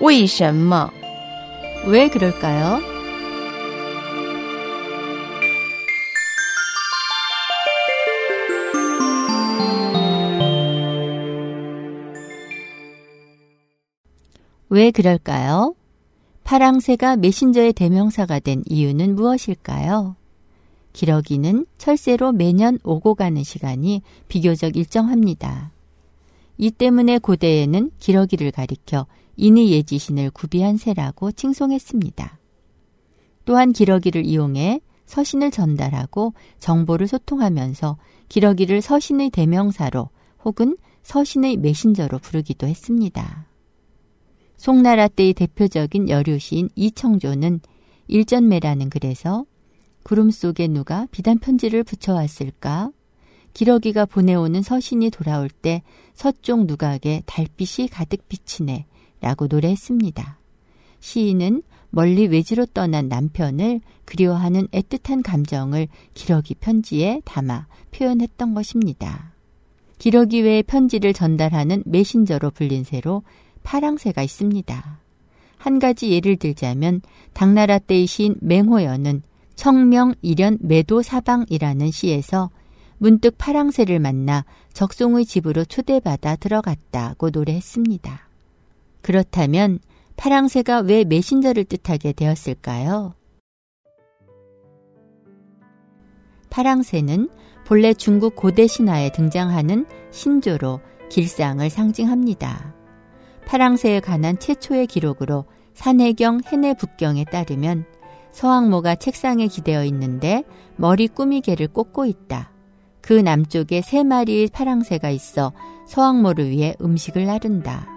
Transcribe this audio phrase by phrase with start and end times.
[0.00, 0.90] 为什么?
[1.86, 2.80] 왜 그럴까요?
[14.68, 15.74] 왜 그럴까요?
[16.44, 20.16] 파랑새가 메신저의 대명사가 된 이유는 무엇일까요?
[20.92, 25.70] 기러기는 철새로 매년 오고 가는 시간이 비교적 일정합니다.
[26.61, 32.37] 이 때문에 고대에는 기러기를 가리켜 인의 예지신을 구비한 새라고 칭송했습니다.
[33.45, 37.97] 또한 기러기를 이용해 서신을 전달하고 정보를 소통하면서
[38.29, 40.09] 기러기를 서신의 대명사로
[40.45, 43.47] 혹은 서신의 메신저로 부르기도 했습니다.
[44.55, 47.61] 송나라 때의 대표적인 여류시인 이청조는
[48.07, 49.45] 일전매라는 글에서
[50.03, 52.91] 구름 속에 누가 비단 편지를 붙여왔을까?
[53.53, 58.85] 기러기가 보내오는 서신이 돌아올 때 서쪽 누각에 달빛이 가득 비치네
[59.19, 60.39] 라고 노래했습니다.
[60.99, 69.33] 시인은 멀리 외지로 떠난 남편을 그리워하는 애틋한 감정을 기러기 편지에 담아 표현했던 것입니다.
[69.97, 73.23] 기러기 외에 편지를 전달하는 메신저로 불린 새로
[73.63, 74.99] 파랑새가 있습니다.
[75.57, 77.01] 한 가지 예를 들자면
[77.33, 79.21] 당나라 때의 시인 맹호연은
[79.55, 82.49] 청명 일연 매도 사방이라는 시에서
[83.01, 88.29] 문득 파랑새를 만나 적송의 집으로 초대받아 들어갔다고 노래했습니다.
[89.01, 89.79] 그렇다면
[90.17, 93.15] 파랑새가 왜 메신저를 뜻하게 되었을까요?
[96.51, 97.31] 파랑새는
[97.65, 102.75] 본래 중국 고대 신화에 등장하는 신조로 길상을 상징합니다.
[103.47, 107.85] 파랑새에 관한 최초의 기록으로 산해경 해내북경에 따르면
[108.31, 110.43] 서왕모가 책상에 기대어 있는데
[110.75, 112.51] 머리 꾸미개를 꽂고 있다.
[113.01, 115.53] 그 남쪽에 세 마리의 파랑새가 있어
[115.87, 117.87] 서왕모를 위해 음식을 나른다.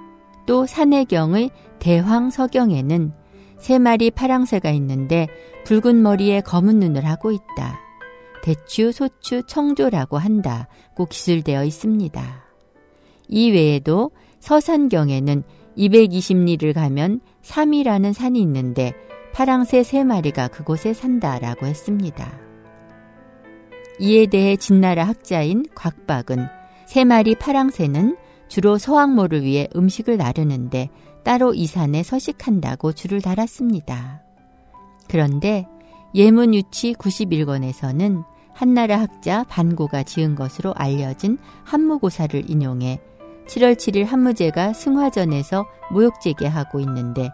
[0.47, 3.12] 또 산해경의 대황서경에는
[3.59, 5.28] 세 마리 파랑새가 있는데
[5.65, 7.81] 붉은 머리에 검은 눈을 하고 있다.
[8.43, 12.45] 대추, 소추, 청조라고 한다고 기술되어 있습니다.
[13.28, 15.43] 이 외에도 서산경에는
[15.78, 18.93] 220리를 가면 3이라는 산이 있는데
[19.33, 22.44] 파랑새 세 마리가 그곳에 산다라고 했습니다.
[23.99, 26.47] 이에 대해 진나라 학자인 곽박은
[26.87, 28.16] 세 마리 파랑새는
[28.49, 30.91] 주로 서왕모를 위해 음식을 나르는데
[31.22, 34.22] 따로 이 산에 서식한다고 줄을 달았습니다.
[35.09, 35.66] 그런데
[36.15, 43.00] 예문 유치 91권에서는 한나라 학자 반고가 지은 것으로 알려진 한무고사를 인용해
[43.49, 47.31] 7월 7일 한무제가 승화전에서 모욕제기하고 있는데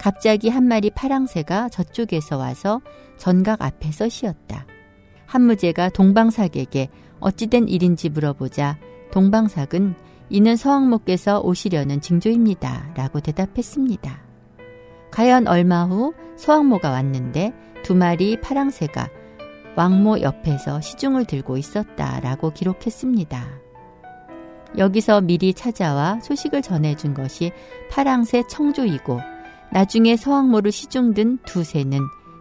[0.00, 2.80] 갑자기 한 마리 파랑새가 저쪽에서 와서
[3.16, 4.66] 전각 앞에서 쉬었다.
[5.34, 8.78] 한무제가 동방삭에게 어찌된 일인지 물어보자
[9.10, 9.96] 동방삭은
[10.30, 12.92] 이는 서왕모께서 오시려는 징조입니다.
[12.94, 14.22] 라고 대답했습니다.
[15.10, 17.52] 과연 얼마 후 서왕모가 왔는데
[17.82, 19.08] 두 마리 파랑새가
[19.74, 23.44] 왕모 옆에서 시중을 들고 있었다라고 기록했습니다.
[24.78, 27.50] 여기서 미리 찾아와 소식을 전해준 것이
[27.90, 29.18] 파랑새 청조이고
[29.72, 31.98] 나중에 서왕모를 시중 든 두 새는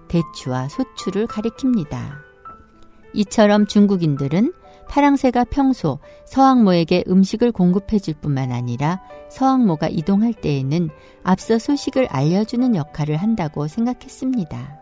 [0.10, 2.33] 대추와 소추를 가리킵니다.
[3.14, 4.54] 이처럼 중국인들은
[4.90, 10.90] 파랑새가 평소 서왕모에게 음식을 공급해 줄 뿐만 아니라 서왕모가 이동할 때에는
[11.24, 14.80] 앞서 소식을 알려주는 역할을 한다고 생각했습니다.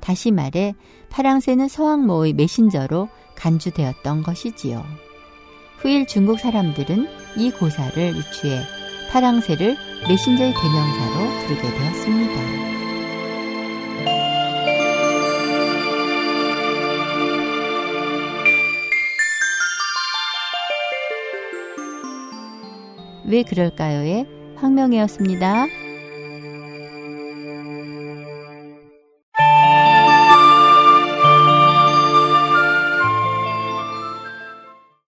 [0.00, 0.74] 다시 말해
[1.10, 4.84] 파랑새는 서왕모의 메신저로 간주되었던 것이지요.
[5.78, 8.60] 후일 중국 사람들은 이 고사를 유추해
[9.10, 9.76] 파랑새를
[10.08, 12.69] 메신저의 대명사로 부르게 되었습니다.
[23.30, 24.26] 왜 그럴까요의
[24.56, 25.66] 황명이었습니다.